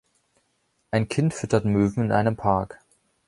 [0.89, 2.79] Ein Kind füttert Möwen in einem Park.